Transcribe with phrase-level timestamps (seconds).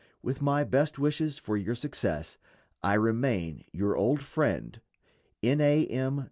[0.23, 2.39] With my best wishes for your success,
[2.81, 4.81] I remain, your old friend,
[5.43, 5.61] N.
[5.61, 5.85] A.
[5.85, 6.19] M.